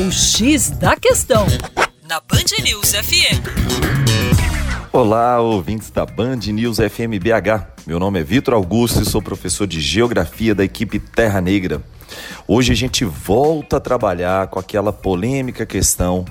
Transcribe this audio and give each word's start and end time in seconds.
O 0.00 0.12
X 0.12 0.70
da 0.70 0.94
Questão, 0.94 1.44
na 2.08 2.20
Band 2.20 2.62
News 2.62 2.92
FM. 2.92 3.42
Olá, 4.92 5.40
ouvintes 5.40 5.90
da 5.90 6.06
Band 6.06 6.36
News 6.36 6.76
FM 6.76 7.18
BH. 7.20 7.66
Meu 7.84 7.98
nome 7.98 8.20
é 8.20 8.22
Vitor 8.22 8.54
Augusto 8.54 9.02
e 9.02 9.04
sou 9.04 9.20
professor 9.20 9.66
de 9.66 9.80
Geografia 9.80 10.54
da 10.54 10.62
equipe 10.62 11.00
Terra 11.00 11.40
Negra. 11.40 11.82
Hoje 12.46 12.70
a 12.70 12.76
gente 12.76 13.04
volta 13.04 13.78
a 13.78 13.80
trabalhar 13.80 14.46
com 14.46 14.60
aquela 14.60 14.92
polêmica 14.92 15.66
questão 15.66 16.24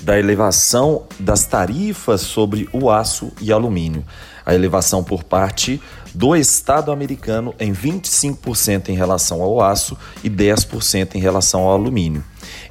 da 0.00 0.18
elevação 0.18 1.04
das 1.20 1.44
tarifas 1.44 2.22
sobre 2.22 2.66
o 2.72 2.90
aço 2.90 3.30
e 3.42 3.52
alumínio. 3.52 4.02
A 4.46 4.54
elevação 4.54 5.04
por 5.04 5.22
parte 5.22 5.82
do 6.14 6.34
Estado 6.34 6.90
americano 6.90 7.54
em 7.60 7.74
25% 7.74 8.88
em 8.88 8.96
relação 8.96 9.42
ao 9.42 9.60
aço 9.60 9.98
e 10.24 10.30
10% 10.30 11.14
em 11.14 11.20
relação 11.20 11.60
ao 11.60 11.72
alumínio. 11.72 12.24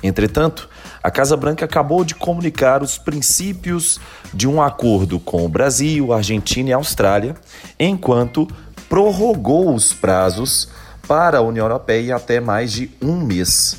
Entretanto, 0.04 0.68
a 1.04 1.12
Casa 1.12 1.38
Branca 1.38 1.66
acabou 1.66 2.04
de 2.04 2.16
comunicar 2.16 2.82
os 2.82 2.98
princípios 2.98 4.00
de 4.34 4.48
um 4.48 4.62
acordo 4.62 5.20
com 5.20 5.46
o 5.46 5.50
Brasil, 5.50 6.12
Argentina 6.12 6.70
e 6.70 6.74
Austrália, 6.74 7.36
enquanto 7.80 8.48
prorrogou 8.90 9.74
os 9.74 9.94
prazos 9.94 10.70
para 11.08 11.38
a 11.38 11.42
União 11.42 11.66
Europeia 11.66 12.16
até 12.16 12.40
mais 12.40 12.72
de 12.72 12.92
um 13.02 13.22
mês. 13.22 13.78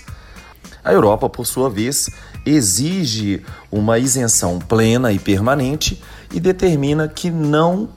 A 0.84 0.92
Europa, 0.92 1.28
por 1.28 1.46
sua 1.46 1.70
vez, 1.70 2.10
exige 2.44 3.44
uma 3.70 3.98
isenção 3.98 4.58
plena 4.58 5.12
e 5.12 5.18
permanente 5.18 6.02
e 6.32 6.40
determina 6.40 7.08
que 7.08 7.30
não 7.30 7.88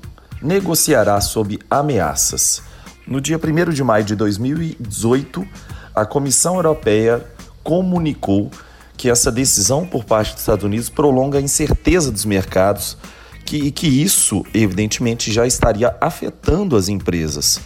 negociará 0.41 1.19
sob 1.19 1.59
ameaças. 1.69 2.61
No 3.07 3.19
dia 3.19 3.37
1 3.37 3.71
de 3.71 3.83
maio 3.83 4.03
de 4.03 4.15
2018, 4.15 5.47
a 5.95 6.05
Comissão 6.05 6.55
Europeia 6.55 7.25
comunicou 7.65 8.51
que 8.95 9.09
essa 9.09 9.31
decisão 9.31 9.87
por 9.87 10.05
parte 10.05 10.31
dos 10.33 10.41
Estados 10.41 10.63
Unidos 10.63 10.87
prolonga 10.87 11.39
a 11.39 11.41
incerteza 11.41 12.11
dos 12.11 12.23
mercados 12.23 12.95
que, 13.43 13.57
e 13.57 13.71
que 13.71 13.87
isso, 13.87 14.45
evidentemente, 14.53 15.33
já 15.33 15.47
estaria 15.47 15.95
afetando 15.99 16.77
as 16.77 16.87
empresas. 16.87 17.59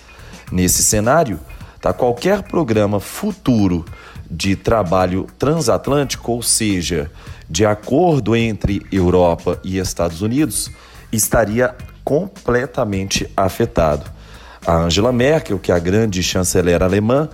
Nesse 0.52 0.82
cenário, 0.84 1.38
tá, 1.82 1.92
qualquer 1.92 2.44
programa 2.44 3.00
futuro 3.00 3.86
de 4.32 4.56
trabalho 4.56 5.28
transatlântico, 5.38 6.32
ou 6.32 6.42
seja, 6.42 7.12
de 7.50 7.66
acordo 7.66 8.36
entre 8.36 8.86
Europa 8.92 9.60
e 9.64 9.78
Estados 9.78 10.22
Unidos, 10.22 10.72
estaria 11.12 11.76
completamente 12.04 13.30
afetado. 13.36 14.10
A 14.66 14.76
Angela 14.76 15.12
Merkel, 15.12 15.60
que 15.60 15.72
é 15.72 15.76
a 15.76 15.80
grande 15.80 16.24
chanceler 16.24 16.82
alemã, 16.82 17.30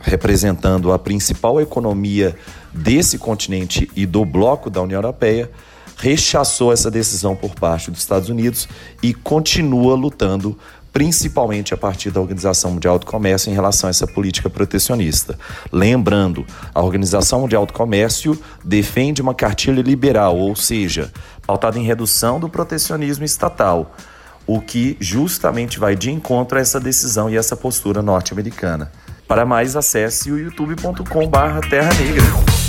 representando 0.00 0.92
a 0.92 0.98
principal 0.98 1.60
economia 1.60 2.36
desse 2.72 3.18
continente 3.18 3.90
e 3.96 4.06
do 4.06 4.24
bloco 4.24 4.70
da 4.70 4.82
União 4.82 4.98
Europeia, 4.98 5.50
rechaçou 5.96 6.72
essa 6.72 6.90
decisão 6.90 7.34
por 7.34 7.54
parte 7.54 7.90
dos 7.90 8.00
Estados 8.00 8.28
Unidos 8.28 8.68
e 9.02 9.12
continua 9.12 9.94
lutando 9.94 10.56
principalmente 10.92 11.74
a 11.74 11.76
partir 11.76 12.10
da 12.10 12.20
Organização 12.20 12.72
Mundial 12.72 12.98
do 12.98 13.06
Comércio 13.06 13.50
em 13.50 13.54
relação 13.54 13.88
a 13.88 13.90
essa 13.90 14.06
política 14.06 14.48
protecionista. 14.48 15.38
Lembrando, 15.70 16.46
a 16.74 16.82
Organização 16.82 17.40
Mundial 17.40 17.66
do 17.66 17.72
Comércio 17.72 18.40
defende 18.64 19.20
uma 19.20 19.34
cartilha 19.34 19.82
liberal, 19.82 20.36
ou 20.36 20.56
seja, 20.56 21.12
pautada 21.46 21.78
em 21.78 21.84
redução 21.84 22.40
do 22.40 22.48
protecionismo 22.48 23.24
estatal, 23.24 23.94
o 24.46 24.60
que 24.60 24.96
justamente 24.98 25.78
vai 25.78 25.94
de 25.94 26.10
encontro 26.10 26.58
a 26.58 26.60
essa 26.60 26.80
decisão 26.80 27.28
e 27.28 27.36
essa 27.36 27.56
postura 27.56 28.02
norte-americana. 28.02 28.90
Para 29.28 29.44
mais, 29.44 29.76
acesse 29.76 30.32
o 30.32 30.38
youtube.com/terra 30.38 31.90
negra. 32.00 32.67